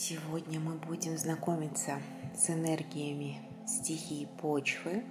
[0.00, 2.00] Сегодня мы будем знакомиться
[2.32, 5.04] с энергиями стихии почвы.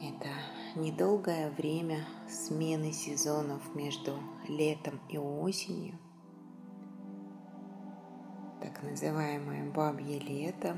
[0.00, 0.30] Это
[0.76, 5.98] недолгое время смены сезонов между летом и осенью,
[8.62, 10.74] так называемое бабье лето.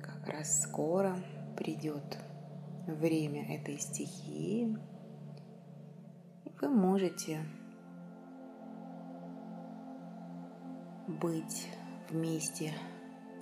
[0.00, 1.16] Как раз скоро
[1.56, 2.16] придет
[2.86, 4.78] время этой стихии–
[6.60, 7.44] вы можете
[11.06, 11.68] быть
[12.10, 12.72] вместе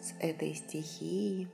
[0.01, 1.48] с этой стихией,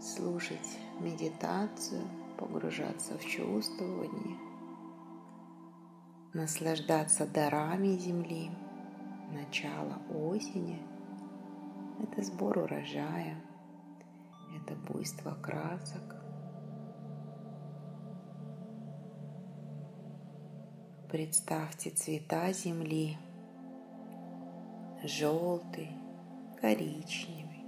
[0.00, 2.02] слушать медитацию,
[2.38, 4.36] погружаться в чувствование,
[6.34, 8.50] наслаждаться дарами Земли,
[9.32, 10.82] начало осени–
[11.98, 13.42] это сбор урожая,
[14.54, 16.25] это буйство красок,
[21.16, 23.16] Представьте цвета земли.
[25.02, 25.90] Желтый,
[26.60, 27.64] коричневый,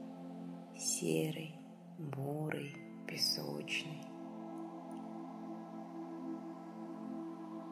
[0.77, 1.55] серый,
[1.97, 4.03] бурый, песочный.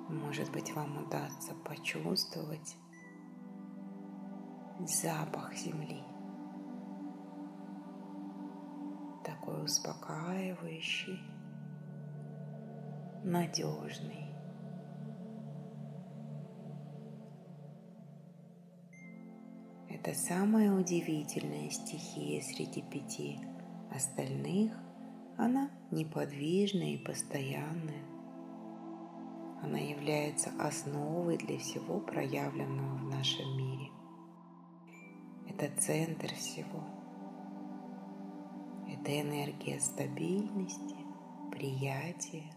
[0.09, 2.75] Может быть, вам удастся почувствовать
[4.81, 6.03] запах земли.
[9.23, 11.21] Такой успокаивающий,
[13.25, 14.36] надежный.
[20.07, 23.41] Это самая удивительная стихия среди пяти.
[23.93, 24.71] Остальных
[25.37, 28.05] она неподвижная и постоянная.
[29.65, 33.91] Она является основой для всего проявленного в нашем мире.
[35.49, 36.85] Это центр всего.
[38.89, 40.95] Это энергия стабильности,
[41.51, 42.53] приятия,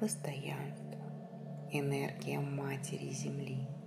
[0.00, 1.02] постоянства,
[1.70, 3.68] энергия Матери Земли–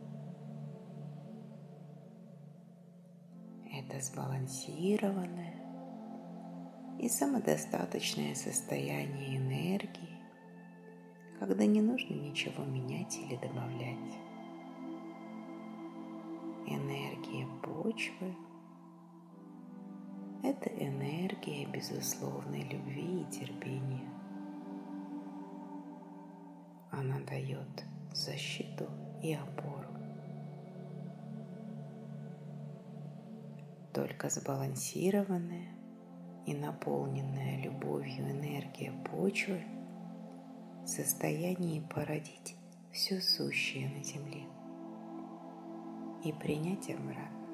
[3.87, 5.55] это сбалансированное
[6.99, 10.19] и самодостаточное состояние энергии,
[11.39, 14.17] когда не нужно ничего менять или добавлять.
[16.65, 18.35] Энергия почвы–
[20.43, 24.09] это энергия безусловной любви и терпения.
[26.91, 28.89] Она дает защиту
[29.21, 29.96] и опору.
[33.97, 35.69] Только сбалансированная
[36.45, 39.63] и наполненная любовью энергия почвы
[40.83, 42.55] в состоянии породить
[42.91, 44.43] все сущее на Земле
[46.23, 47.47] и принять обратно.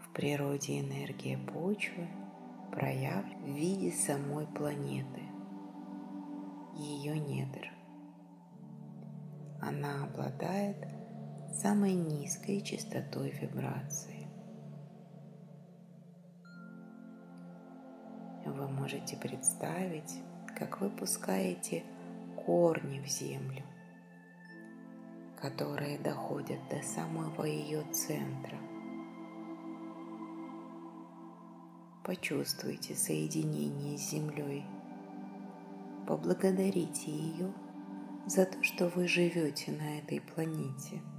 [0.00, 2.06] В природе энергия почвы
[2.70, 5.22] проявлена в виде самой планеты,
[6.76, 7.68] ее недр.
[9.60, 10.97] Она обладает
[11.52, 14.26] самой низкой частотой вибрации.
[18.44, 20.22] Вы можете представить,
[20.58, 21.84] как вы пускаете
[22.44, 23.62] корни в землю,
[25.40, 28.58] которые доходят до самого ее центра.
[32.04, 34.64] Почувствуйте соединение с землей.
[36.06, 37.52] Поблагодарите ее
[38.26, 41.02] за то, что вы живете на этой планете–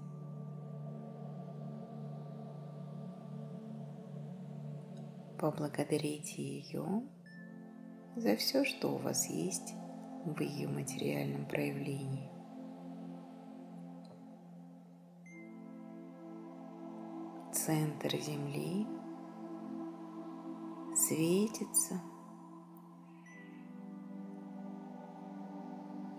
[5.39, 7.01] Поблагодарите ее
[8.17, 9.73] за все, что у вас есть
[10.25, 12.29] в ее материальном проявлении.
[17.53, 18.85] Центр Земли
[20.93, 22.01] светится,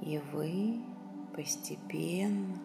[0.00, 0.82] и вы
[1.36, 2.58] постепенно,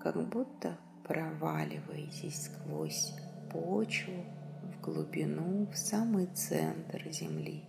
[0.00, 3.12] как будто проваливаетесь сквозь
[3.50, 4.24] почву
[4.86, 7.64] глубину, в самый центр Земли.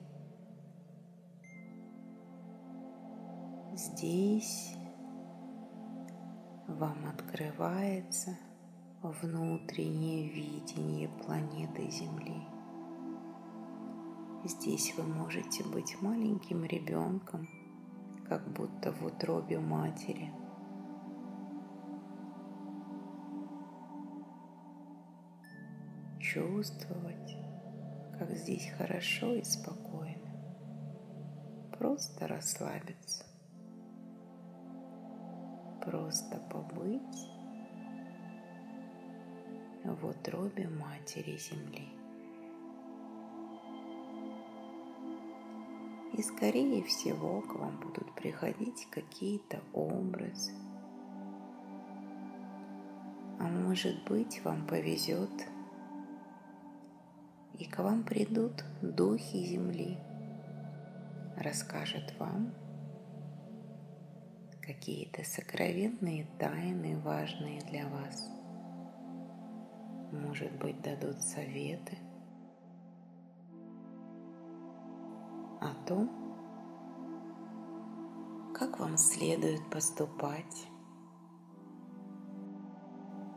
[3.74, 4.76] Здесь
[6.68, 8.38] вам открывается
[9.02, 12.44] внутреннее видение планеты Земли.
[14.46, 17.48] Здесь вы можете быть маленьким ребенком,
[18.30, 20.32] как будто в утробе матери–
[26.38, 27.36] чувствовать,
[28.20, 30.32] как здесь хорошо и спокойно.
[31.78, 33.26] Просто расслабиться.
[35.84, 37.30] Просто побыть
[39.84, 41.88] в утробе Матери Земли.
[46.14, 50.54] И скорее всего к вам будут приходить какие-то образы.
[53.40, 55.32] А может быть, вам повезет,
[57.60, 59.98] и к вам придут духи земли,
[61.38, 62.54] расскажут вам
[64.62, 68.30] какие-то сокровенные тайны, важные для вас.
[70.12, 71.98] Может быть, дадут советы
[75.62, 76.10] о том,
[78.54, 80.68] как вам следует поступать,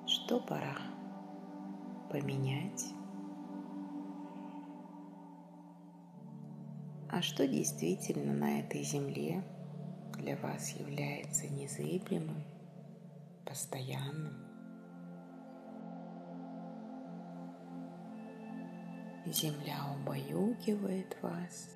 [0.06, 0.76] что пора
[2.10, 2.92] поменять,
[7.10, 9.42] а что действительно на этой земле–
[10.20, 12.44] для вас является незыблемым,
[13.46, 14.34] постоянным.
[19.26, 21.70] Земля убаюкивает вас,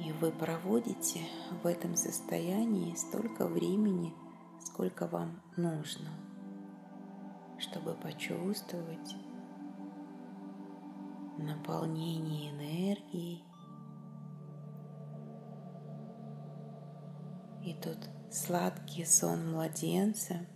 [0.00, 1.20] и вы проводите
[1.62, 4.12] в этом состоянии столько времени,
[4.60, 6.10] сколько вам нужно,
[7.58, 9.16] чтобы почувствовать
[11.38, 13.44] наполнение энергией
[17.66, 17.98] И тут
[18.30, 20.46] сладкий сон младенца,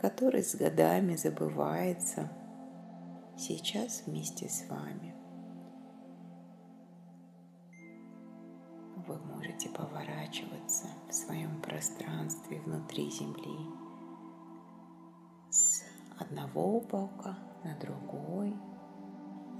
[0.00, 2.28] который с годами забывается,
[3.38, 5.14] сейчас вместе с вами.
[9.06, 13.70] Вы можете поворачиваться в своем пространстве внутри Земли
[15.50, 15.84] с
[16.18, 18.56] одного бока на другой,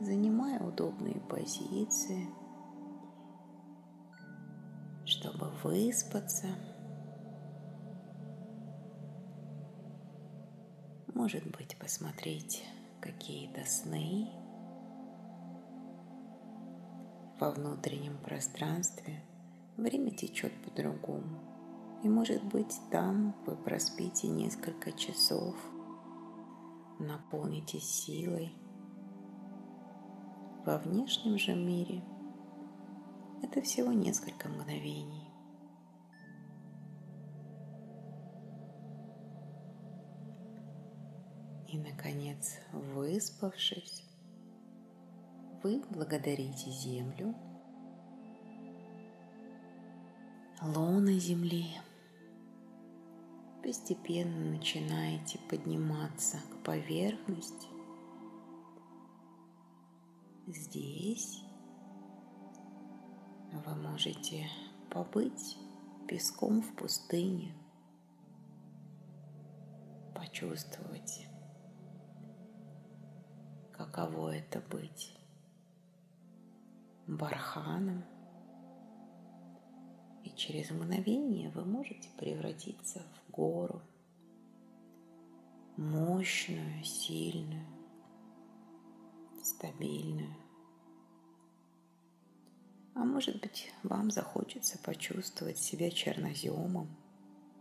[0.00, 2.28] занимая удобные позиции–
[5.06, 6.48] чтобы выспаться.
[11.14, 12.64] Может быть, посмотреть
[13.00, 14.28] какие-то сны
[17.40, 19.22] во внутреннем пространстве.
[19.76, 21.40] Время течет по-другому.
[22.02, 25.54] И, может быть, там вы проспите несколько часов,
[26.98, 28.52] наполнитесь силой.
[30.66, 32.02] Во внешнем же мире–
[33.44, 35.30] это всего несколько мгновений.
[41.68, 44.02] И, наконец, выспавшись,
[45.62, 47.36] вы благодарите Землю,
[50.60, 51.76] лона Земли.
[53.62, 57.75] Постепенно начинаете подниматься к поверхности.
[60.46, 61.42] Здесь
[63.50, 64.46] вы можете
[64.92, 65.58] побыть
[66.06, 67.52] песком в пустыне,
[70.14, 71.26] почувствовать,
[73.72, 75.18] каково это быть
[77.08, 78.04] барханом.
[80.22, 83.82] И через мгновение вы можете превратиться в гору,
[85.76, 87.66] мощную, сильную,
[89.46, 90.34] стабильную.
[92.94, 96.88] А может быть, вам захочется почувствовать себя черноземом,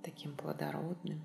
[0.02, 1.22] таким плодородным.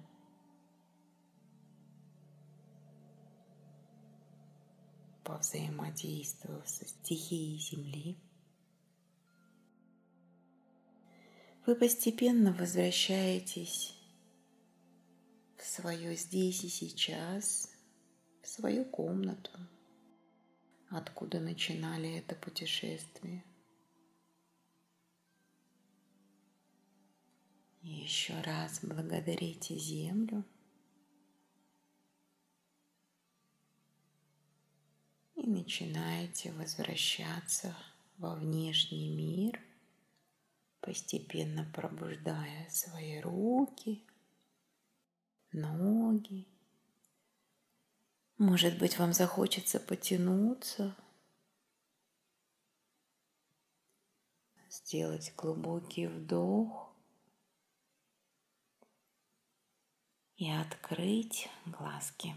[5.24, 8.18] Повзаимодействовав со стихией Земли,
[11.66, 13.96] вы постепенно возвращаетесь
[15.56, 17.70] в свое здесь и сейчас,
[18.42, 19.52] в свою комнату,
[20.90, 23.44] откуда начинали это путешествие.
[27.80, 30.44] Еще раз благодарите Землю.
[35.36, 37.74] И начинаете возвращаться
[38.18, 39.58] во внешний мир,
[40.80, 44.04] постепенно пробуждая свои руки,
[45.52, 46.46] ноги.
[48.40, 50.96] Может быть, вам захочется потянуться,
[54.70, 56.90] сделать глубокий вдох
[60.36, 62.34] и открыть глазки.